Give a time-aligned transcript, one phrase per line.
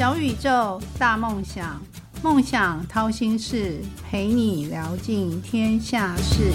[0.00, 1.78] 小宇宙，大梦想，
[2.22, 6.52] 梦想掏心事，陪你聊尽天下事。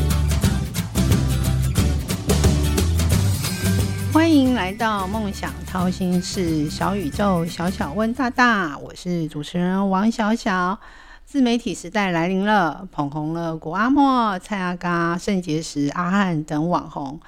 [4.11, 10.79] 欢迎来到梦想掏心事，小宇宙，小小问大大，我是主持人王小小。
[11.23, 17.19] 自媒体时代来临了，捧红了古阿莫、蔡阿嘎、肾结石、阿汉等网红。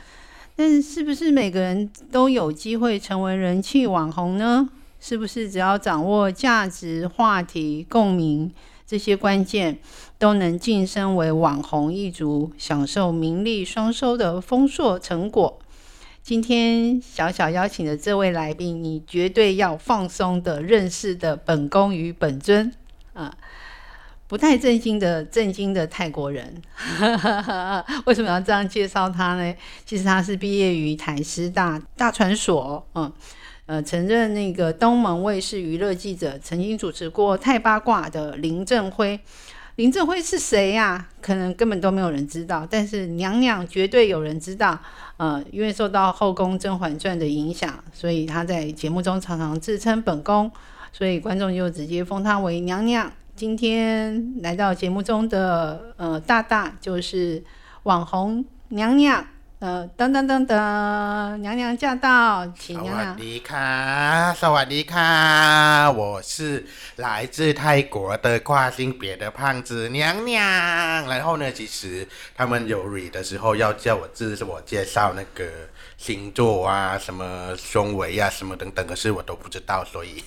[0.55, 4.67] 但是不是每个人都有机会成为人气网红呢？
[5.07, 8.51] 是不是只要掌握价值、话题、共鸣
[8.85, 9.79] 这些关键，
[10.17, 15.59] 都能晋升为网红一族，享受名利双收的丰硕成果？
[16.21, 22.73] 今天小小邀请的这位来宾，你绝对要放松的认识的本宫与本尊
[23.13, 23.33] 啊！
[24.27, 26.61] 不太震惊的震惊的泰国人，
[28.03, 29.55] 为什么要这样介绍他呢？
[29.85, 33.09] 其实他是毕业于台师大大传所，嗯，
[33.67, 39.19] 呃，曾任那个东盟卫视娱乐记者，曾经主持过《太八卦》的林正辉。
[39.75, 41.07] 林正辉是谁呀？
[41.21, 44.79] 可能根本都没有人知道，但是娘娘绝对有人知道。
[45.17, 50.49] 呃，因为受到《后宫甄嬛传》的影响，所以他在节目中常常自称本宫，
[50.91, 53.11] 所以观众就直接封他为娘娘。
[53.35, 57.43] 今天来到节目中的呃大大就是
[57.83, 59.23] 网红娘娘，
[59.59, 63.05] 呃噔噔噔噔，娘娘驾到，请娘娘。
[63.07, 66.63] 萨瓦迪卡，萨瓦迪卡，我是
[66.97, 70.43] 来自泰国的跨性别的胖子娘娘。
[71.07, 75.49] 然后呢，其实他们有 re 的时候要叫我自我介绍那个
[75.97, 80.23] 星座啊，什么胸围啊，什么等等，可是我都不知道，所以。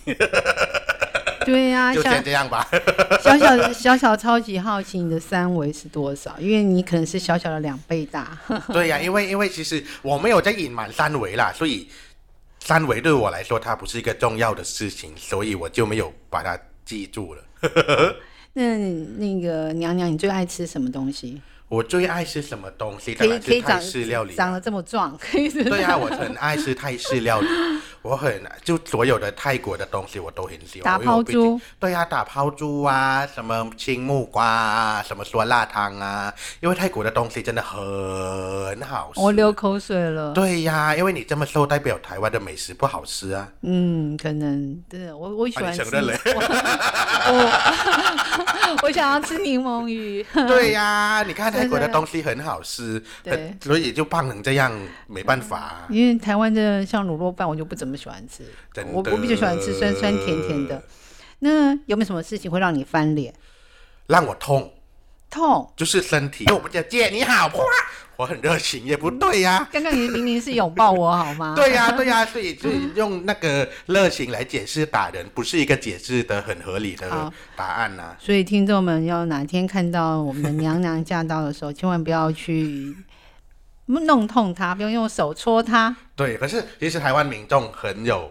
[1.51, 2.67] 对呀，就先这样吧。
[3.23, 6.35] 小小小小超级好奇你的三围是多少？
[6.39, 8.39] 因为你可能是小小的两倍大。
[8.73, 11.89] 对呀，因为因为其实我没有在隐瞒三围啦，所以
[12.61, 17.43] 三围对我来说它不是一个重要的事情，所以我就没有把它记住了。
[18.53, 21.41] 那那个娘娘，你最爱吃什么东西？
[21.71, 23.15] 我最爱吃什么东西？
[23.15, 27.47] 可以可以长式料理，长得这么壮， 可以对啊，我很爱吃泰式料理，
[28.03, 30.93] 我很就所有的泰国的东西我都很喜欢。
[30.93, 39.21] 打抛猪，对啊，打抛猪啊，什么青木瓜啊，什么酸辣汤啊，因为泰国的东西真的很好吃。
[39.21, 40.33] 我流口水了。
[40.33, 43.49] 对呀，因为你这么瘦，代表台湾的美食不好吃啊。
[43.63, 45.83] 嗯，可能对我我喜欢吃。
[45.85, 45.89] 我
[47.31, 48.50] 我
[48.93, 50.25] 想要吃柠檬鱼。
[50.49, 51.53] 对呀，你看。
[51.53, 54.73] 泰国的东西很好吃， 对，所以就胖成这样，
[55.07, 55.87] 没办法。
[55.91, 58.45] 因为台湾的像卤肉饭，我就不怎么喜欢吃。
[58.93, 60.83] 我我比较喜欢吃酸酸甜甜的。
[61.41, 63.35] 那有没有什么事情会让你翻脸？
[64.07, 64.73] 让我痛。
[65.29, 67.65] 痛就是身体，我们叫姐你好，哇，
[68.21, 69.67] 我很热情，也不对呀。
[69.73, 71.55] 刚刚你明明是拥抱我好吗？
[71.57, 78.15] 对 呀对呀， 所以就用那个热情来解释打人，不是一个解释的很合理的答案呐。
[78.19, 82.95] 所以听众们要哪天看到我们的娘娘驾到的时候，千万不要去
[83.87, 85.97] 弄痛她，不用用手戳她。
[86.15, 88.31] 对，可是其实台湾民众很有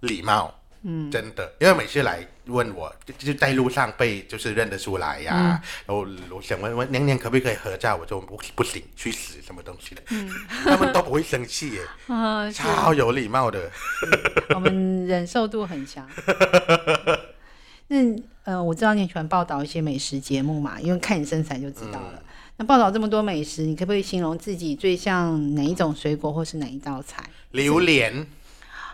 [0.00, 0.52] 礼貌。
[0.82, 10.02] 嗯，真的，因为每次来问我，就在路上被就是认得出来呀，然后我想问问娘娘可不可以合照，我说不不行，去死什么东西的，
[10.64, 11.80] 他们都不会生气耶，
[12.52, 13.70] 超有礼貌的，
[14.54, 16.08] 我们忍受度很强。
[17.88, 17.96] 那
[18.44, 22.22] 呃，我知道你喜欢报道一些美食节目嘛，因为看你身材就知道了。
[22.56, 27.24] 那报道这么多美食，你可不可以形容自己最像哪一种水果，或是哪一道菜？
[27.50, 28.26] 榴莲。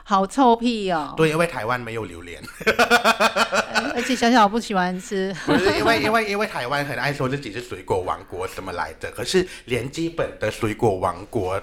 [0.04, 1.14] 好臭屁哦！
[1.16, 2.42] 对，因为台湾没有榴莲，
[3.94, 5.34] 而且小小不喜欢吃。
[5.46, 11.60] 不是因为因为因为台湾很爱说自己是水果王国什么来的，可是连基本的水果王国、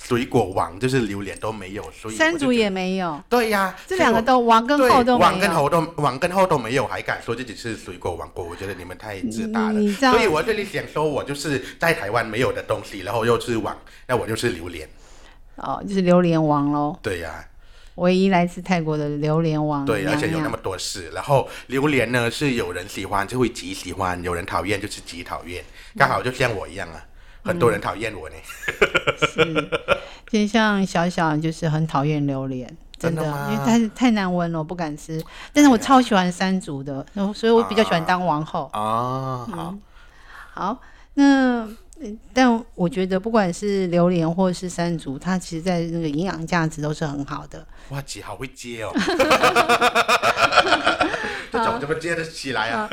[0.00, 3.20] 水果王就是榴莲都没有，所以山竹也没有。
[3.28, 8.44] 对呀，这两个都王跟后都王跟后都王跟后都没有，还敢说自己是水果王国？
[8.44, 9.92] 我觉得你们太自大了。
[9.92, 14.88] 所以我这里想说，我就是在台湾没有的东西，然后又是王，那我就是榴莲。
[15.56, 16.96] 哦，就是榴莲王喽。
[17.02, 17.44] 对呀。
[17.96, 21.10] 唯一来自泰国的榴莲王，对，而且有那么多事。
[21.14, 25.62] 然后榴莲呢，是有人喜欢就会极喜欢，有人讨厌就是极讨厌，
[25.96, 27.04] 刚好就像我一样啊，
[27.44, 28.36] 很多人讨厌我呢。
[29.28, 29.70] 是，
[30.28, 33.22] 就像小小就是很讨厌榴莲，真的，
[33.52, 35.22] 因为太太难闻了，我不敢吃。
[35.52, 38.70] 但是我超喜欢山竹的，然后所以我比较喜欢当王后。
[38.72, 39.74] 哦，好，
[40.54, 40.80] 好，
[41.14, 41.68] 那。
[42.32, 47.66] 但我觉得不管是榴莲或者是山竹，它其实在那个营养价值都是很好的。
[47.90, 48.92] 哇，姐好会接哦！
[51.52, 52.88] 这种怎么接得起来啊？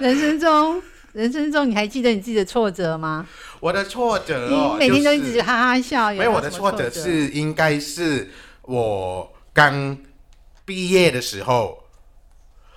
[0.00, 0.82] 人生中，
[1.12, 3.26] 人生中你还记得你自己的挫折吗？
[3.60, 6.10] 我的挫折哦，每天都一直哈哈笑。
[6.10, 8.30] 没有，我的挫折是应该是
[8.62, 9.96] 我刚
[10.64, 11.84] 毕业的时候，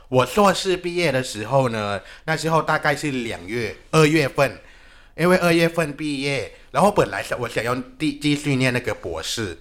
[0.07, 4.59] 我硕士毕业的时候呢，那时候大概是两月二月份，
[5.19, 9.57] 因为二月份毕业，然后本来想我想要继继续念那个博士，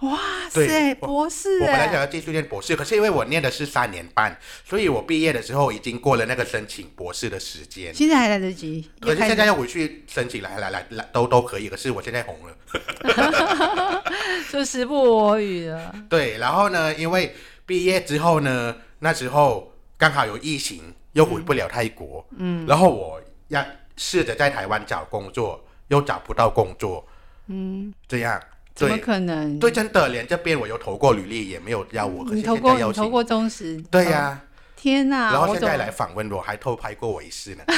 [0.00, 0.18] 哇
[0.54, 7.94] 对塞，博士我本来想哎，要继续念博士，可是因为我念的是三年半，所以我毕业的时候已经过了那个申请博士的时间。
[7.94, 14.02] 现在还来得及，可是现在要回去申请来来来来都都可以，可是我现在红了。
[14.50, 15.94] 就时不我与了。
[16.08, 17.34] 对，然后呢，因为
[17.66, 23.64] 毕业之后呢，那时候刚好有疫情，又回不了泰国，嗯，然后我要
[23.96, 27.06] 试着在台湾找工作，又找不到工作，
[27.48, 28.40] 嗯，这样，
[28.74, 29.58] 怎么可能？
[29.58, 33.82] 对，真的，连这边我又投过履历，也没有要我，可是你投过你投过中时？
[33.90, 34.40] 对呀、
[34.76, 35.32] 天哪！
[35.32, 37.64] 然后现在来访问我，还偷拍过我一次呢。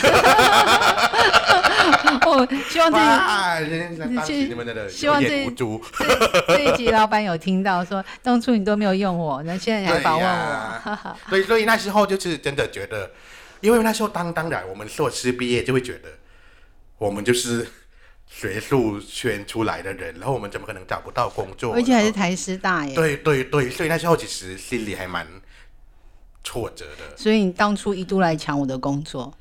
[2.26, 5.64] 我，希望这哇，人家当时希你们的希望这这
[6.48, 13.10] 这一集老板有听到说，当初你都没有用我，那现在你还访问呀我，所以所以那时候就是真的觉得，
[13.60, 16.08] 因为那时候当当然我们硕士毕业就会觉得，
[16.98, 17.66] 我们就是
[18.26, 21.74] 学术圈出来的人，然后我们怎么可能找不到工作？
[21.74, 22.94] 而且还是台师大耶。
[22.94, 25.26] 对对对，所以那时候其实心里还蛮
[26.44, 29.32] 挫折的，所以你当初一度来抢我的工作，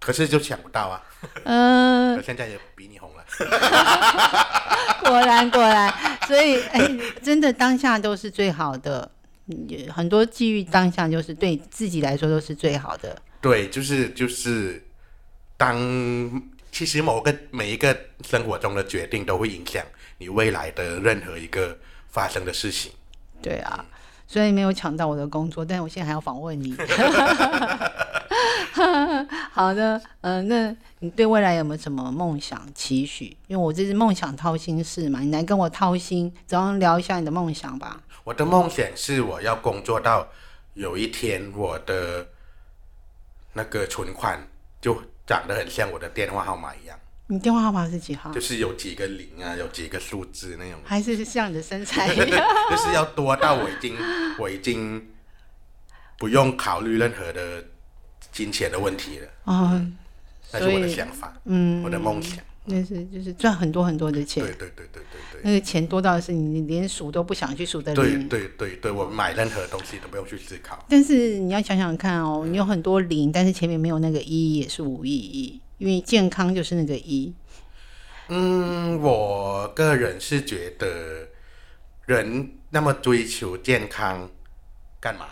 [0.00, 1.02] 可是就抢不到啊，
[1.44, 3.24] 嗯、 现在也比你红了。
[5.04, 5.92] 果然果然，
[6.26, 6.90] 所以哎，
[7.22, 9.10] 真的当下都是最好的，
[9.92, 13.20] 很多机遇当下就是对自己来说都是最好的。
[13.44, 14.82] 对，就是就是，
[15.58, 15.76] 当
[16.72, 17.94] 其实某个每一个
[18.26, 19.84] 生活中的决定都会影响
[20.16, 21.76] 你未来的任何一个
[22.08, 22.90] 发生的事情。
[23.42, 23.84] 对啊，
[24.26, 26.74] 虽然你没有抢到我的工作，但我现在还要访问你。
[29.52, 33.36] 好的，嗯、那你对未来有没有什么梦想期许？
[33.46, 38.00] 因为我这是梦想掏心事嘛，你来跟我掏心，早上聊一下你的梦想吧。
[38.24, 40.26] 我的梦想是我要工作到
[40.72, 42.26] 有一天我的
[43.54, 44.38] 那个存款
[44.80, 46.98] 就长得很像我的电话号码一样，
[47.28, 48.30] 你电话号码是几号？
[48.32, 52.28] 就是有几个零啊，有几个数字那种，还是像你的身材一样？
[52.70, 53.96] 就是要多到我已经
[54.38, 55.08] 我已经
[56.18, 57.64] 不用考虑任何的
[58.30, 59.86] 金钱的问题了，哦，
[60.52, 62.38] 那是我的想法，嗯，我的梦想。
[62.66, 65.02] 那是就是赚很多很多的对钱，对对对对
[65.32, 65.40] 对。
[65.42, 68.28] 那个钱多到是你连数都不想去数的对零。
[68.28, 70.82] 对对对，我买任何东西都不用去思考。
[70.88, 77.34] 但是你要想想看哦，你有很多零，但是前面没有那个一，也是无意义，因为健康就是那个一。
[78.28, 81.28] 嗯，我个人是觉得
[82.06, 84.30] 人那么追求健康
[84.98, 85.26] 干嘛？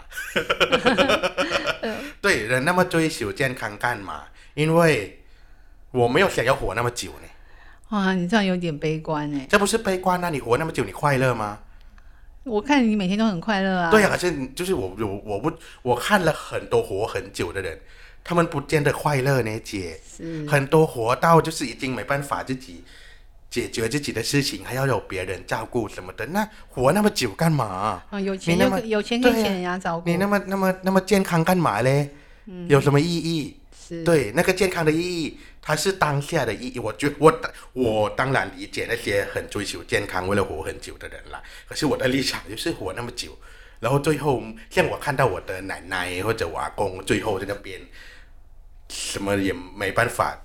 [2.20, 4.24] 对，人那么追求健康干嘛？
[4.52, 5.21] 因为
[5.92, 7.28] 我没有想要活那么久呢。
[7.90, 9.46] 哇，你这样有点悲观哎。
[9.48, 10.30] 这不是悲观啊！
[10.30, 11.58] 你活那么久，你快乐吗？
[12.44, 13.90] 我看你每天都很快乐啊。
[13.90, 15.52] 对啊、可是就是我我我不
[15.82, 17.78] 我看了很多活很久的人，
[18.24, 20.00] 他们不见得快乐呢，姐。
[20.16, 22.82] 是很多活到就是已经没办法自己
[23.50, 28.02] 解决自己的事情，还要有别人照顾什么的，那活那么久干嘛？
[28.08, 30.08] 啊，有钱你那么有钱可以对啊请人家照顾。
[30.08, 32.08] 你那么那么那么健康干嘛嘞？
[32.68, 33.56] 有什么意义？
[33.92, 36.78] 是对，那个健康的意义，它是当下的意义。
[36.78, 37.40] 我觉我
[37.74, 41.42] 我当然理解那些很追求健康、为了活很久的人啦。
[41.68, 43.38] 可是我的立场就是活那么久，
[43.80, 47.78] 然后最后像我看到我的奶奶或者我阿公，最后在那边
[48.88, 50.40] 什么也没办法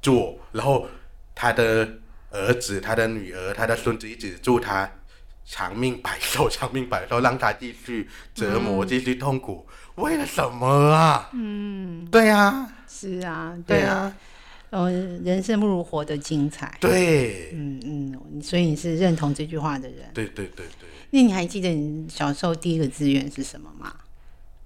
[0.00, 0.88] 做，然后
[1.34, 1.86] 他的
[2.30, 4.90] 儿子、他的女儿、他的孙子一直祝他
[5.44, 11.28] 长命百寿、长命百寿，让他继续折磨、继续痛苦，为了什么啊？
[11.32, 14.16] 嗯，对啊，是啊，对啊，啊，
[14.70, 16.76] 呃，人生不如活得精彩。
[16.80, 20.08] 对，嗯嗯，所以你是认同这句话的人。
[20.14, 20.88] 对对对对。
[21.10, 23.94] 那你还记得你小时候第一个志愿是什么吗？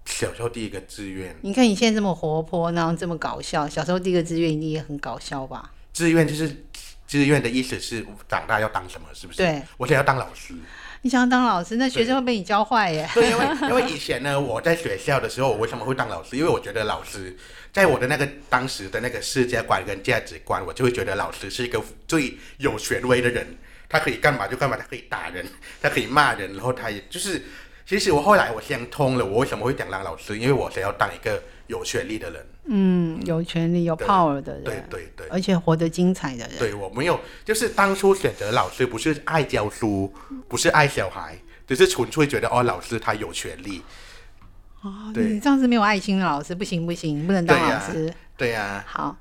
[0.07, 5.71] 小时候第一个志愿，你看你现在这么活泼，然后这么搞笑，小时候第一个志愿一定也很搞笑吧？
[5.93, 6.65] 志愿就是
[7.07, 9.37] 志愿的意思是长大要当什么，是不是？
[9.37, 10.55] 对，我想要当老师。
[11.03, 13.09] 你想要当老师，那学生会被你教坏耶。
[13.15, 16.37] 对，因为因为以前呢，我在学校的时候，我为什么会当老师？
[16.37, 17.35] 因为我觉得老师
[17.73, 23.47] 在我的那个当时的那个世界观跟价值观，我就会觉得老师是一个最有权威的人，
[23.89, 25.47] 他可以干嘛就干嘛，他可以打人，
[25.81, 27.43] 他可以骂人，然后他也就是，
[27.87, 30.37] 其实我后来我想通了，我为什么会想当老师？
[30.37, 32.47] 因为我想要当一个有权利的人。
[32.73, 35.27] 嗯，有权利、有 power 的人，对对对。
[35.29, 36.59] 而且活得精彩的人。
[36.59, 40.13] 对我没有，就是当初选择老师不是爱教书，
[40.47, 43.83] 不是爱小孩，只是纯粹觉得哦，老师他有权利。
[44.83, 48.13] 哦，对你这样子没有爱心的老师不行不行，不能当老师。
[48.37, 49.17] 对呀、好，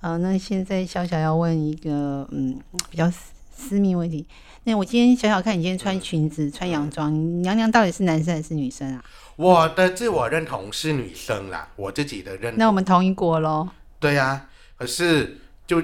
[0.00, 3.10] 呃，那现在小小要问一个嗯比较
[3.54, 4.26] 私密问题。
[4.64, 9.04] 那我今天小小看你今天穿裙子、穿洋装，娘娘到底是男生还是女生啊？
[9.36, 13.68] 我的自我认同是女生啦，我自己的认那我们同一国喽。
[13.98, 15.82] 对呀、可是就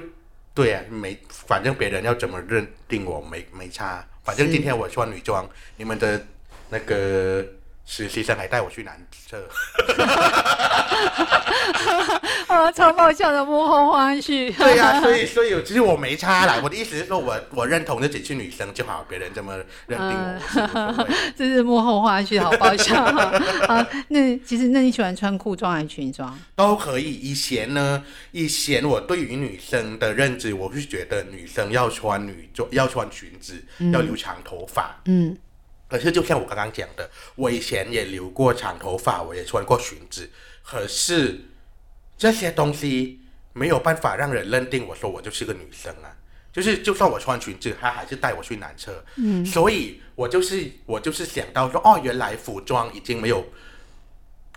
[0.55, 6.27] 对呀、没，反正别人要怎么认定我没没差，反正今天我穿女装，你们的
[6.71, 7.45] 那个
[7.97, 8.95] 实习生还带我去男
[9.27, 9.49] 厕，
[12.47, 14.55] 啊，超爆笑的幕后花絮。
[14.55, 23.87] 对呀、所以所以其实我没差啦，我的意思是说我我认同自己是女生就好，别人这么认定我，这是幕后花絮，好爆笑啊！
[24.09, 26.39] 那其实，那你喜欢穿裤装还是裙装？
[26.55, 27.15] 都可以。
[27.15, 35.01] 以前呢，以前我对于女生的认知，我是觉得女生要穿女装，要穿裙子，要留长头发。
[35.07, 35.35] 嗯，
[35.89, 40.31] 可是就像我刚刚讲的，我以前也留过长头发，我也穿过裙子，
[40.63, 41.41] 可是
[42.19, 43.21] 这些东西
[43.53, 46.17] 没有办法让人认定我说我就是个女生啊。
[46.53, 49.05] 就是，就算我穿裙子，他还是带我去男厕。
[49.17, 53.47] 嗯，所以我就是我就是想到说，哦，原来服装已经没有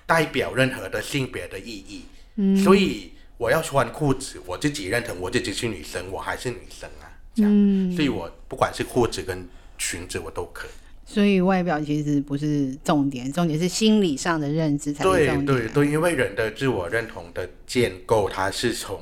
[0.05, 2.05] 代表任何的性别的意义。
[2.37, 7.11] 嗯，所以我要穿裤子，我自己认同我自己是女生，我还是女生啊。
[7.35, 9.45] 这样，嗯所以我不管是裤子跟
[9.77, 10.71] 裙子，我都可以。
[11.11, 15.45] 所以外表其实不是重点，重点是心理上的认知才是对重点。
[15.47, 18.99] 对对，因为人的自我认同的建构，它是从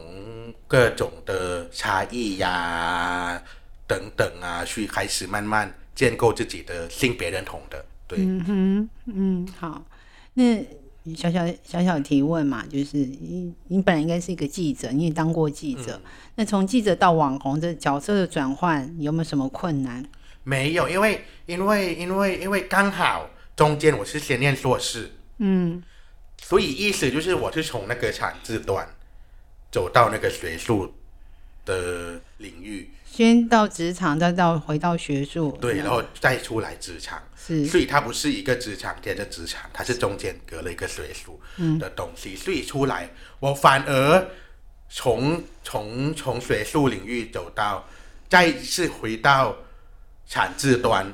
[0.70, 3.44] 各种的差异呀、
[3.86, 7.84] 等等啊，去开始慢慢建构自己的性别认同的。
[8.08, 9.84] 对，嗯哼，嗯，好，
[10.36, 10.66] 那
[11.14, 16.00] 小小小小提问嘛，就是你你本来应该是一个记者，你也当过记者，
[16.36, 20.02] 那从记者到网红这角色的转换有没有什么困难？
[20.48, 25.84] 没有，因为因为因为因为刚好中间我是先念硕士，嗯。
[26.42, 28.88] 所以意思就是我是从那个产制端
[29.70, 30.96] 走到那个学术
[31.66, 37.22] 的领域，先到职场，再到回到学术，对，然后再出来职场。
[37.36, 37.66] 是。
[37.66, 41.42] 所以它不是一个职场接着职场，它是中间隔了一个学术
[41.78, 42.38] 的东西。
[42.38, 43.10] 所以出来，
[43.42, 44.30] 我反而
[44.88, 47.86] 从从从学术领域走到，
[48.30, 49.54] 再一次回到
[50.28, 51.12] 产制端，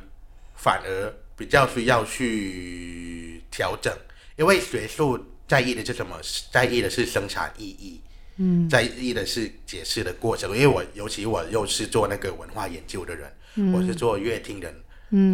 [0.55, 3.95] 反而比较需要去调整，
[4.35, 6.19] 因为学术在意的是什么？
[6.51, 8.01] 在意的是生产意义。
[8.37, 13.31] 嗯，在意的是解释的过程，因为我尤其我又是做那个文化研究的人，
[13.71, 14.73] 我是做乐听人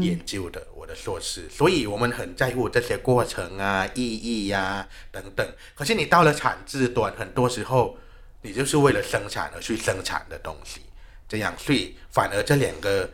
[0.02, 5.48] 研究的，我的硕士，所以我们很在乎这些过程啊、意义呀、等等。
[5.74, 7.98] 可是你到了产制端，很多时候
[8.42, 10.82] 你就是为了生产而去生产的东西，
[11.30, 13.10] 这样，所以反而这两个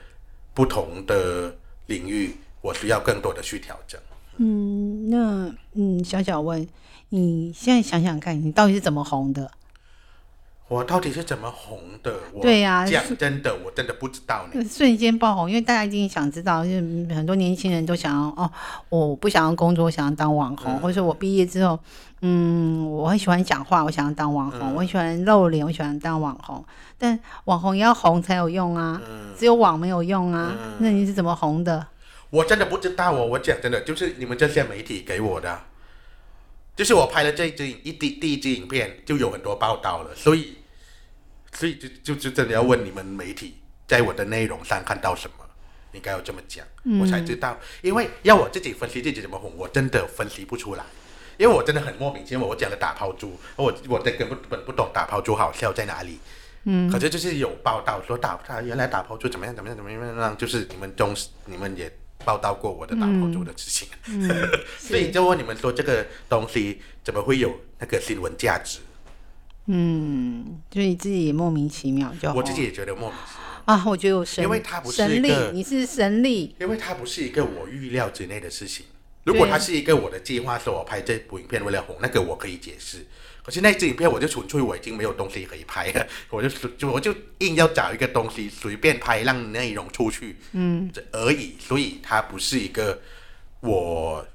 [0.56, 1.54] 不同的
[1.86, 4.00] 领域，我需要更多的去调整。
[4.38, 6.68] 嗯，那嗯，小小问，
[7.10, 9.52] 你现在想想看，你到底是怎么红的？
[10.68, 12.12] 我到底是怎么红的？
[12.34, 14.64] 我对呀讲真的，我真的不知道呢。
[14.68, 16.78] 瞬间爆红，因为大家一定想知道，就是
[17.14, 18.52] 很多年轻人都想要哦，
[18.90, 21.80] 我不想要工作，我想要当网红，或者说我毕业之后，
[22.22, 26.66] 嗯，我很喜欢讲话，我想要当网红，我很喜欢露脸，我喜欢当网红，
[26.98, 29.00] 但网红也要红才有用啊，
[29.38, 31.86] 只有网没有用啊，那你是怎么红的？
[32.32, 35.60] 我真的不知道哦，我讲真的，就是你们这些媒体给我的，
[36.76, 40.56] 就是我拍了这一支影一第第一支影片就有很多报道了，所以
[41.54, 43.56] 所以就就就真的要问你们媒体，
[43.88, 45.46] 在我的内容上看到什么，
[45.94, 46.66] 应该要这么讲，
[47.00, 50.84] 我才知道，因为要我自己分析自己怎么红，我真的分析不出来。
[51.38, 56.18] 因为我真的很莫名其妙，我讲的打抛猪，我我真根本本不懂打抛猪好笑在哪里。
[56.64, 61.14] 嗯，可是就是有报道说打他原来打抛猪怎么样怎么样怎么样怎么样，就是你们中
[61.46, 61.92] 你们也
[62.26, 63.88] 报道过我的打抛猪的事情，
[64.80, 68.80] 所以就问你们说这个东西怎么会有那个新闻价值？
[69.68, 78.86] 嗯，就你自己也莫名其妙就红我自己也觉得莫名其妙，啊，我觉得我神，因为它不是神力一个，你是神力，因为它不是一个我预料之内的事情。
[79.24, 83.06] 如果它是一个我的计划，说我拍这部影片为了红，那个我可以解释。
[83.46, 91.54] 可是那支影片我就纯粹我已经没有东西可以拍了， 我就就我就硬要找一个东西随便拍，让内容出去，嗯，这而已。
[91.60, 93.00] 所以它不是一个
[93.60, 94.26] 我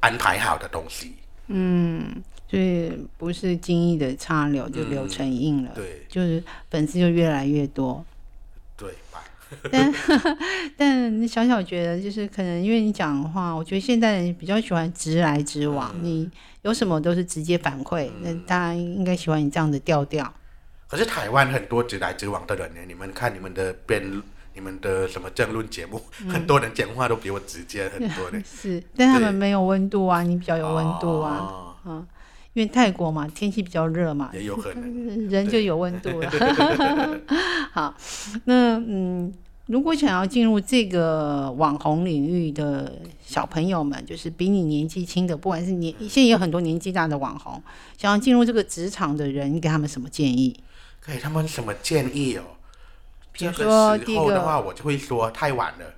[0.00, 1.14] 安排好的东西。
[1.48, 8.04] 嗯所以不是经意的插流就流成印了，对就是粉丝就越来越多。
[8.76, 9.22] 对吧？
[9.70, 9.92] 但
[10.76, 16.28] 但小小觉得，就是可能因为你讲的话，我觉得现代人比较喜欢直来直往，你
[16.66, 20.32] 有什么都是直接反馈，那大家应该喜欢你这样的调调。
[20.88, 24.02] 可是台湾很多直来直往的人呢，你们看你们的辩，
[24.52, 28.42] 你们的什么政论节目，很多人讲话都比我直接很多的。
[28.44, 32.06] 是，但他们没有温度啊，你比较有温度啊，哦嗯，
[32.54, 34.82] 因为泰国嘛，天气比较热嘛，也有可能。
[35.30, 36.28] 人就有温度了。
[37.70, 37.94] 好，
[38.44, 39.32] 那嗯，
[39.66, 47.60] 如果想要进入这个网红领域的小朋友们，就是比你年纪轻的，不管是年现在有很多年纪大的网红，
[47.98, 50.56] 想要进入这个职场的人，你给他们什么建议？
[51.04, 52.42] 给他们什么建议哦？
[53.32, 55.94] 比如这说第一个个时候的话，我就会说太晚了。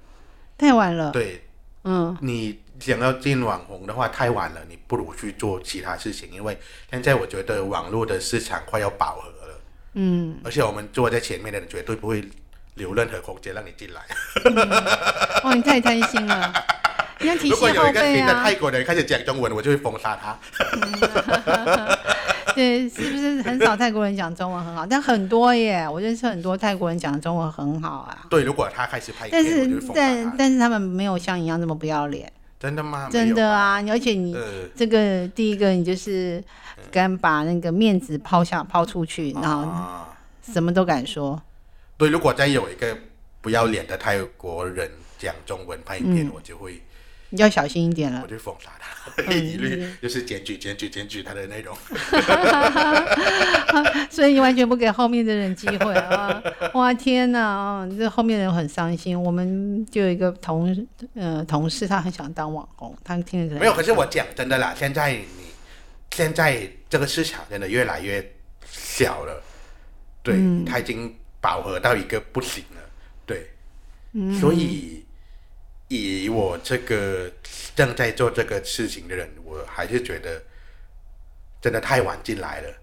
[0.56, 1.42] 太晚了，对
[1.84, 6.58] 嗯，你想要进网红的话，太晚了，你不如去做其他事情，因为
[6.90, 9.60] 现在我觉得网络的市场快要饱和了。
[9.92, 12.25] 嗯，而且我们坐在前面的人绝对不会
[12.78, 14.00] 留任何空间让你进来。
[15.44, 16.52] 哦，你太贪心了，
[17.20, 20.38] 你要提如果携后辈有一个新的啊泰，国人开始讲中文，我就会封杀他。
[22.54, 24.85] 对，是不是很少泰国人讲中文很好？
[24.85, 28.26] 但很多耶，我认识很多泰国人讲中文很好啊。
[28.28, 30.35] 对，如果他开始拍片，但是但他。
[30.38, 33.08] 但是他们没有像你一样那么不要脸，真的吗？
[33.12, 33.80] 真的啊。
[33.88, 34.42] 而且你呃，
[34.75, 36.42] 这个第一个，你就是
[36.90, 40.08] 敢把那个面子抛下抛出去，然后啊，
[40.52, 41.40] 什么都敢说。
[41.99, 42.97] 对，如果再有一个
[43.43, 46.81] 不要脸的泰国人讲中文拍影片，嗯我就会
[47.31, 48.21] 你要小心一点了。
[48.23, 48.88] 我就封杀他，
[49.26, 51.76] 嗯 一律就是检举检举检举他的内容。
[54.09, 56.43] 所以你完全不给后面的人机会啊！
[56.73, 59.21] 哇天哪，啊，这后面的人很伤心。
[59.21, 65.26] 我们就有一个同呃同事，他很想当网红，他听了没有，可是我讲真的啦，现在你
[66.12, 68.26] 现在这个市场真的越来越
[68.71, 69.43] 小了，
[70.23, 72.90] 对，嗯它已经饱和到一个不行了，
[73.26, 73.50] 对，
[74.12, 74.35] 嗯。
[74.38, 75.04] 所以
[75.88, 77.30] 以我这个
[77.75, 80.42] 正在做这个事情的人，我还是觉得
[81.61, 82.75] 真的太晚进来了，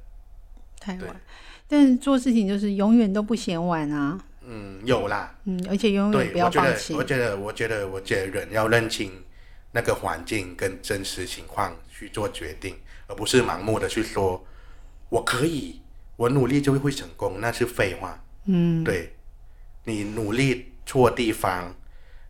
[0.79, 1.21] 太晚。
[1.67, 6.93] 但是做事情就是永远都不嫌晚啊，嗯，有啦，嗯，而且永远，不要我觉得，放弃。
[6.93, 7.03] 我。
[7.03, 9.11] 觉得，我觉得，我觉得人要认清
[9.71, 14.45] 那个环境跟真实情况去做决定，而不是盲目的去说
[15.09, 15.81] 我可以，
[16.15, 18.23] 我努力就会成功，那是废话。
[18.45, 19.13] 嗯，对，
[19.85, 21.75] 你努力错地方，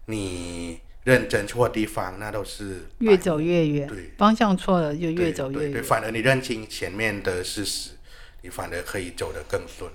[0.05, 5.83] 你认真错地方，那都是越走越远，对方向错了就对越走越远。
[5.83, 7.91] 反而你认清前面的事实，
[8.41, 9.91] 你反而可以走得更顺。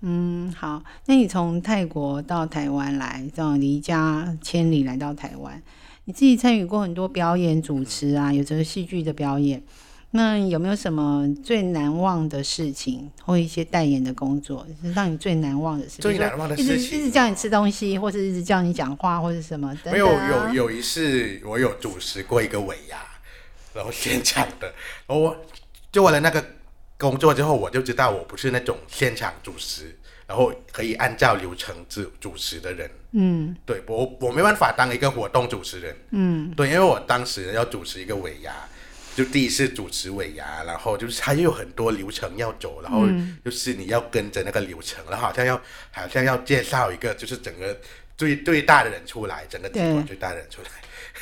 [0.00, 5.62] 嗯，好，那你从泰国到台湾来，这样离家千里来到台湾，
[6.04, 9.62] 你自己参与过很多表演、主持啊，有这个戏剧的表演。
[10.10, 16.02] 那有没有什么最难忘的事情，或一些代言的工作，是让你最难忘的事情？
[16.02, 19.92] 最难忘的事情一直叫你吃东西，或者一直叫你讲话，或者什么等等、啊。
[19.92, 22.96] 没有有有一次，我有主持过一个尾牙，
[23.74, 24.66] 然后现场的，
[25.06, 25.36] 然后我
[25.92, 26.42] 做完了那个
[26.96, 29.94] 工作之后，我就知道我不是那种现场主持，
[30.26, 32.90] 然后可以按照流程主主持的人。
[33.12, 38.52] 嗯对我我没办法当一个活动主持人，嗯对，因为我当时要主持一个尾牙，
[39.18, 43.04] 就第一次主持尾牙，然后就是他又有很多流程要走，然后
[43.44, 47.76] 就是你要跟着那个流程，然后好像要好像要介绍一个就是整个
[48.16, 50.68] 最最大的人出来，整个集团最大的人出来，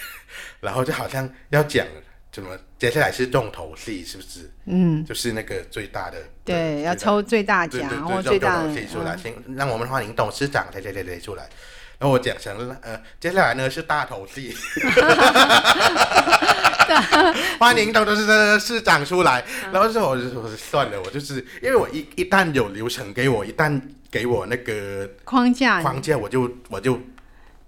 [0.61, 1.87] 然后就好像要讲
[2.31, 4.51] 怎么接下来是重头戏，是不是？
[4.67, 9.19] 嗯，就是那个最大的对，要抽最大对对奖最大的戏出来，嗯。
[9.19, 11.49] 先让我们欢迎董事长谁谁谁谁出来。
[11.99, 14.55] 然后我讲成了，呃，接下来呢是大头戏，
[17.59, 19.45] 欢迎董事市长出来。
[19.65, 26.99] 嗯然后是我就说算了，我就是因为我一一旦有流程给我，一旦给我那个框架，框架，我就我就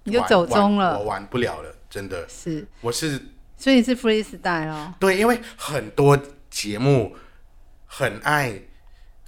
[0.04, 2.26] 你就走中了我玩不了了，真的。
[2.28, 3.20] 是，我是
[3.56, 4.94] 所以是 freestyle 哦。
[5.00, 6.18] 对，因为很多
[6.50, 7.14] 节目
[7.86, 8.54] 很爱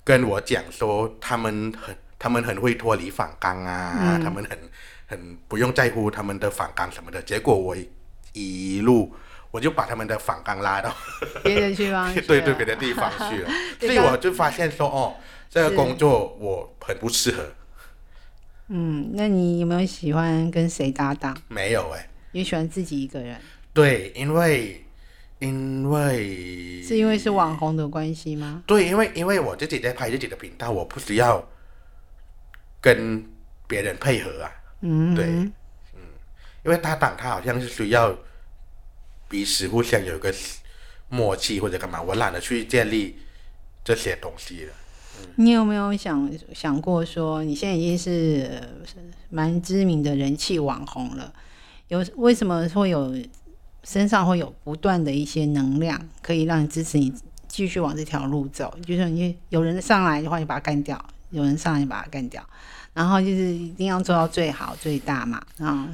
[0.04, 4.58] 跟我讲说，他们很他们很会脱离反纲啊，嗯他们很
[5.06, 7.20] 很不用在乎他们的反纲什么的。
[7.22, 7.76] 结果我
[8.32, 9.12] 一路
[9.50, 10.94] 我就把他们的反纲拉到
[11.42, 15.14] 别的地方去 对对别的地方去了， 所以我就发现说，哦，
[15.48, 17.44] 这个工作我很不适合。
[18.68, 21.36] 嗯，那你有没有喜欢跟谁搭档？
[21.48, 23.36] 没有哎、也喜欢自己一个人，
[23.74, 24.84] 对，因为
[25.40, 28.62] 因为是因为是网红的关系吗？
[28.66, 31.44] 对，因为因为我自己在拍自己的频道，我不需要
[32.80, 33.24] 跟
[33.66, 34.52] 别人配合啊。
[34.82, 35.52] 嗯，对嗯
[36.62, 38.14] 因为搭档他好像是需要
[39.30, 40.34] 彼此互相有个
[41.08, 43.16] 默契或者干嘛，我懒得去建立
[43.84, 44.72] 这些东西了。
[45.36, 48.60] 你有没有想想过说，你现在已经是
[49.28, 51.32] 蛮知名的人气网红了，
[51.88, 53.14] 有为什么会有
[53.84, 57.12] 身上会有不断的一些能量，可以让你支持你
[57.46, 58.76] 继续往这条路走？
[58.84, 60.96] 就是你有人上来的话，你把他干掉；
[61.30, 62.44] 有人上来，你把他干掉。
[62.92, 65.88] 然后就是一定要做到最好最大嘛，啊，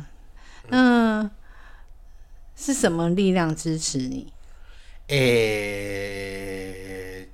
[0.69, 1.31] 那
[2.57, 4.33] 是什么力量支持你？
[5.09, 5.19] 诶，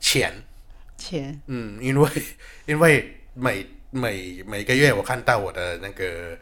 [0.00, 0.34] 钱，
[0.98, 2.10] 钱，嗯，因为
[2.66, 6.36] 因为每每每个月我看到我的那个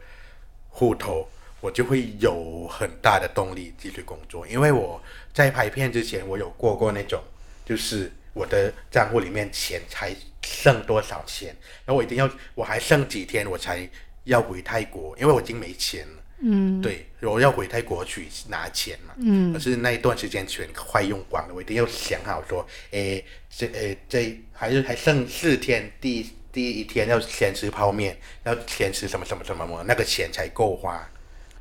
[0.67, 1.29] 户头，
[1.61, 5.01] 我就会有很大的动力继续工作，因为我
[5.33, 7.23] 在拍片之前，我有过过那种，
[7.63, 13.87] 就是我的账户里面钱才剩多少钱，然后我一定要我还剩几天我才
[14.25, 16.20] 要回泰国，因为我已经没钱了。
[16.43, 19.13] 嗯对，我要回泰国去拿钱嘛。
[19.17, 31.07] 嗯可是那一段时间全快用光了，我一定要想好说，诶，这诶这还是还剩四天，第第一天要先吃泡面，要先吃什么什么什么么，那个钱才够花。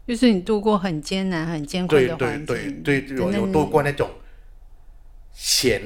[0.06, 4.10] 就是你度过很艰难、很艰苦对对的环对有有度过那种
[5.32, 5.80] 钱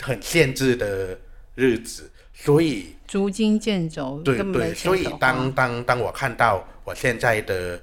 [0.00, 1.18] 很限制的
[1.56, 7.82] 日子，所以捉襟见肘，对对，所以当当当我看到我现在的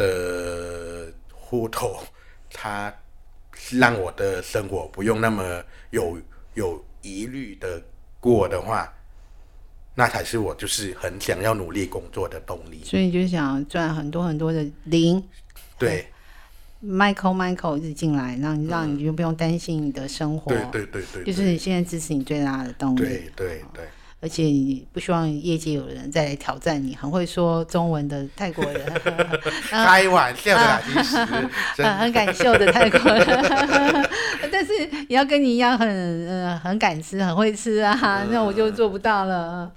[0.00, 2.02] 的户头，
[2.50, 2.90] 它
[3.72, 6.18] 让我的生活不用那么有
[6.54, 7.82] 有疑虑的
[8.18, 8.90] 过的话，
[9.94, 12.80] 那才是我就是很想要努力工作的动力。
[12.82, 15.22] 所以你就想赚很多很多的零。
[15.78, 16.06] 对
[16.82, 23.00] ，Michael Michael 一直进来，让让你就不用担心你的生活，对对对对，就是你现在支持你最大的动力。
[23.00, 23.84] 对对对，
[24.22, 28.86] 而且你不希望业界有人再来挑战你，很会说中文的泰国人，
[29.70, 31.16] 开玩笑的啦，其实
[31.74, 33.26] 真很很敢秀的泰国人，
[34.52, 34.72] 但是
[35.08, 35.88] 也要跟你一样很
[36.28, 39.72] 呃很敢吃，很会吃啊，那我就做不到了。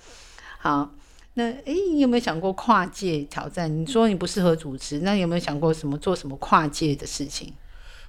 [0.57, 0.91] 好，
[1.35, 3.73] 那诶，你有没有想过跨界挑战？
[3.73, 7.53] 你说你不适合主持，那有没有想过什么做什么跨界的事情？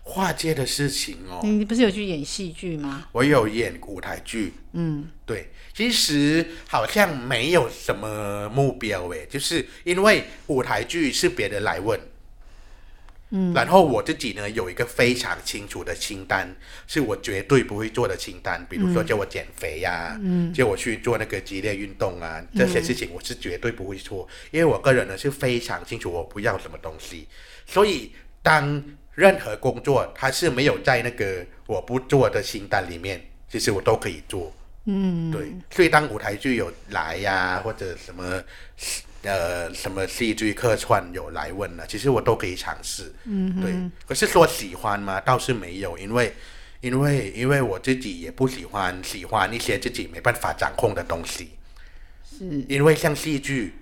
[0.04, 1.40] 跨界的事情哦。
[1.42, 3.08] 你你不是有去演戏剧吗？
[3.10, 11.98] 我有演舞台剧，嗯，对，其实好像没有什么目标诶，就是因为舞台剧是别人来问，
[13.30, 16.54] 嗯，然后我自己呢有一个非常清楚的清单，
[16.86, 27.26] 是我绝对不会做的清单，比如说叫我减肥呀、嗯，叫我去做那个激烈运动啊，这些事情我是绝对不会做，因为我个人呢是非常清楚我不要什么东西，
[27.66, 28.12] 所以
[28.42, 28.84] 当
[29.14, 34.53] 任何工作它是没有在那个我不做的清单里面，其实我都可以做。
[34.87, 38.42] 嗯，对，所以当舞台剧有来呀、或者什么
[39.22, 43.11] 呃什么戏剧客串有来问了，其实我都可以尝试。
[43.24, 43.72] 嗯，对。
[44.07, 45.20] 可是说喜欢吗？
[45.20, 46.35] 倒是没有，因为
[46.81, 51.50] 因为因为我自己也不喜欢喜欢一些自己没办法掌控的东西，
[52.22, 53.74] 是，因为像戏剧。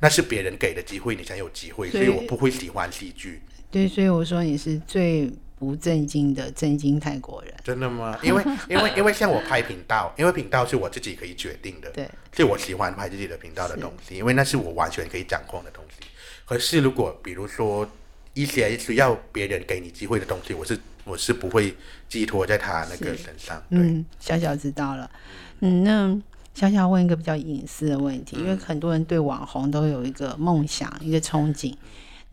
[0.00, 3.40] 那是别人给的机会，你才有机会，所以对我不会喜欢戏剧。
[3.74, 7.52] 对，所以我说你是最不正经的正经泰国人。
[7.64, 8.16] 真的吗？
[8.22, 16.06] 因为 因为因为像我拍频道，因为频道是我自己可以决定的，对，是我喜欢拍自己的频道的东西，因为那是我完全可以掌控的东西。
[16.44, 17.88] 可是如果比如说
[18.34, 21.74] 一些需要别人给你机会的东西，我是我是不会
[22.08, 23.60] 寄托在他那个身上。
[23.68, 25.10] 对，嗯，小小知道了。
[25.58, 26.16] 嗯，那
[26.54, 31.74] 小小问一个比较隐私的问题，因为很多人对网红都有一个梦想、一个憧憬。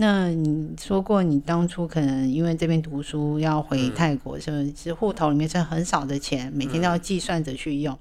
[0.02, 7.96] 那你说过，你当初可能因为这边读书要回泰国，是不是户头里面剩很少的钱，每天都要计算着去用。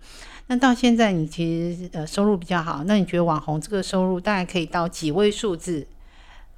[0.47, 5.87] 那到现在你其实呃收入比较好，那你觉得网红这个收入大概可以到几位数字，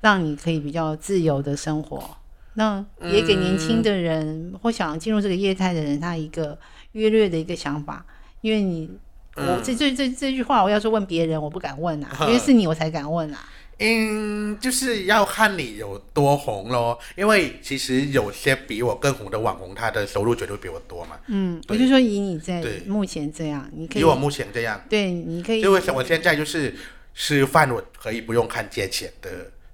[0.00, 2.18] 让你可以比较自由的生活？
[2.54, 6.56] 那也给年轻的人、或想进入这个业态的人，他一个
[6.92, 8.06] 约略的一个想法，
[8.42, 8.88] 因为你。
[9.34, 13.38] 我这这这这句话，我要是问别人，我不敢问啊， 因为是你我才敢问啊。
[13.84, 16.96] 嗯，就是要看你有多红咯。
[17.16, 21.18] 因为其实有些比我更红的网红，他的收入绝对比我多嘛。
[21.26, 26.74] 嗯，我对就说以你在对目前这样，你可以以我目前这样，对，你可以因为我现在就是
[27.14, 29.30] 吃饭我可以不用看借钱的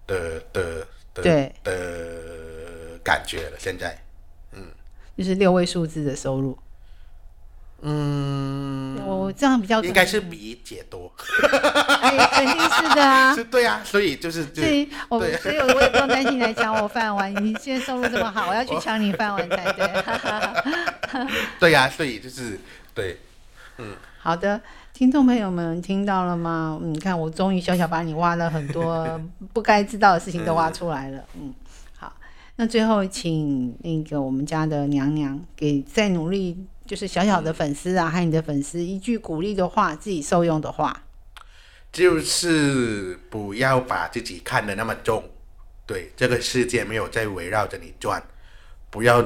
[0.06, 3.56] 的的的对的感觉了。
[3.58, 3.96] 现在，
[4.54, 4.64] 嗯
[5.16, 6.58] 就是六位数字的收入。
[7.80, 11.12] 嗯，我这样比较应该是比姐多，
[12.02, 13.32] 哎，肯定是的啊。
[13.36, 17.32] 是对啊，所以就是就所以我对所以我也不用担心你来抢我饭碗。
[17.44, 19.88] 你现在收入这么好，我要去抢你饭碗才对。
[21.60, 22.58] 对呀、所以就是
[22.92, 23.18] 对，
[23.78, 24.60] 嗯好的，
[24.92, 26.76] 听众朋友们听到了吗？
[26.82, 29.20] 嗯你看，我终于小小把你挖了很多
[29.52, 31.24] 不该知道的事情都挖出来了。
[31.34, 31.67] 嗯，好，
[32.60, 41.04] 那最后请那个我们家的娘娘给再努力，就是小小的粉丝啊，还有你的粉丝一句鼓励的话，自己受用的话。
[41.92, 45.22] 就是不要把自己看得那么重，
[45.86, 48.20] 对，这个世界没有在围绕着你转，
[48.90, 49.24] 不要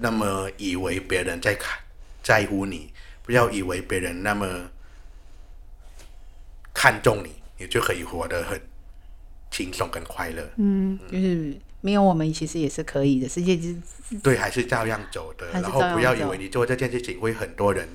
[0.00, 1.78] 那么以为别人在看
[2.24, 4.68] 在乎你，不要以为别人那么
[6.74, 8.60] 看重你，你就可以活得很
[9.52, 10.42] 轻松跟快乐。
[10.56, 13.76] 嗯，就是没有我们其实也是可以的，世界就是
[14.22, 17.86] 对，还是照样走的，然后不要以为你做这件事情会很多人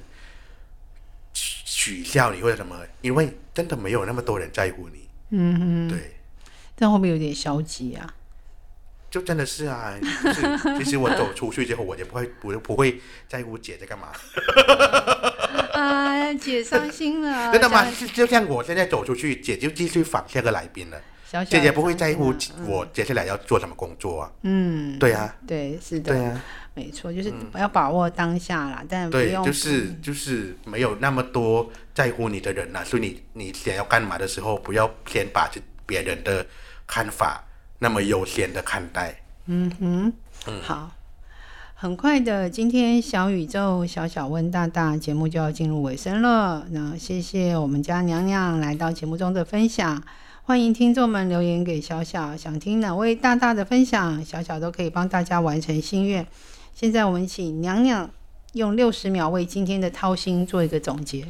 [1.33, 5.09] 取笑你或者什么，因为真的没有那么多人在乎你。
[5.31, 6.19] 嗯哼，对，
[6.77, 8.13] 这样会不会有点消极啊？
[9.09, 14.09] 就真的是啊，就是 其实我走出去之后，我也不会不不会在乎姐在干嘛。
[15.73, 17.49] 啊，姐伤心了。
[17.51, 17.89] 真的吗？
[17.89, 21.01] 小就就像我现在走出去，姐就继续访下个来宾了。
[21.29, 22.33] 小小姐姐不会在乎
[22.65, 24.31] 我接下来要做什么工作啊。
[24.41, 36.43] 嗯，对啊，对，是的，对啊，没错，就是要把握当下啦，但不对，用就是就是没有那么多在乎你的人呐、所以你你想要干嘛的时候，不要先把这别人的
[36.87, 37.43] 看法
[37.77, 39.21] 那么优先的看待。
[39.45, 40.13] 嗯哼，
[40.47, 40.91] 嗯好。
[41.75, 46.65] 很快的，今天小宇宙小小问大大节目就要进入尾声了。
[46.71, 50.03] 那谢谢我们家娘娘来到节目中的分享，
[50.48, 56.26] 欢迎听众们留言给小小，想听哪位大大的分享，小小都可以帮大家完成心愿。
[56.74, 58.10] 现在我们请娘娘
[58.52, 61.26] 用六十秒为今天的掏心做一个总结，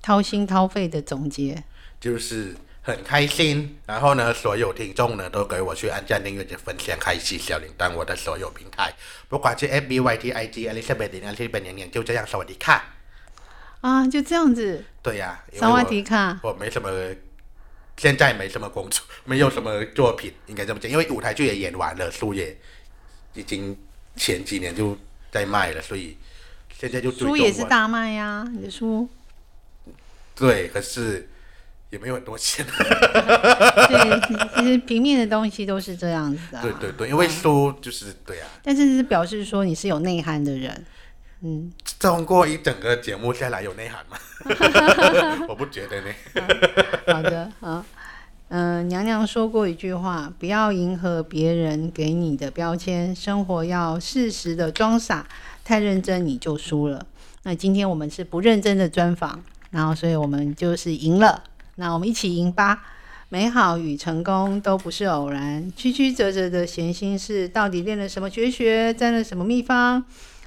[0.00, 1.62] 掏心掏肺的总结。
[2.00, 3.76] 就是很开心。
[3.86, 8.94] 然后呢，所有听众呢都给我去按赞、订阅、及分享、开启小铃铛，我的所有平台，
[9.28, 12.80] 不管是 FB、YT、IG、Elizabeth 林、Elizabeth 年年，就这样，สวัสดีค่ะ。
[13.82, 16.38] 啊，就这样子，对呀、因为萨瓦我迪卡。
[16.42, 16.90] 我没什么，
[17.97, 22.57] 现在没什么工作，没有什么作品，应该这么讲，因为舞台剧也演完了，书也
[23.33, 23.77] 已经
[24.15, 24.97] 前几年就
[25.31, 26.17] 在卖了，所以
[26.77, 29.07] 现在就书也是大卖呀、你的书，
[30.35, 31.29] 对，可是
[31.89, 32.65] 也没有很多钱。
[32.65, 36.61] 对，其实平面的东西都是这样子啊。
[36.61, 40.85] 对对对，因为书就是对啊，但是是表示说你是有内涵的人，
[41.47, 44.17] 嗯，通过一整个节目下来有内涵吗？
[45.47, 46.07] 我不觉得呢。
[47.05, 47.85] 好的，好。
[48.47, 55.27] 嗯、娘娘说过一句话：不要迎合别人给你的标签，生活要适时的装傻，
[55.63, 57.05] 太认真你就输了。
[57.43, 61.43] 那今天我们是不认真的专访，然后所以我们就是赢了。
[61.75, 62.81] 那我们一起赢吧！
[63.29, 70.03] 美好与成功都不是偶然，曲曲折折的闲心事，到底练了什么绝学，沾了什么秘方，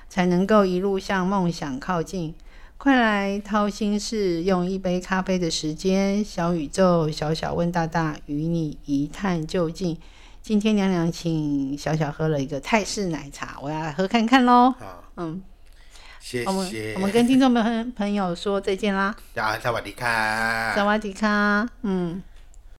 [0.08, 2.34] 才能够一路向梦想靠近。
[2.76, 9.98] 快来掏心事，用一杯咖啡的时间，小宇宙小小问大大，与你一探究竟。
[10.40, 14.72] 今天娘娘请小小喝了一个泰式奶茶，我要来喝看看喽。
[15.16, 15.42] 嗯，
[16.20, 16.48] 谢谢。
[16.48, 19.14] 我们我们跟听众朋朋友说再见啦。
[19.34, 22.22] 啊，萨瓦迪卡，萨瓦迪卡，嗯。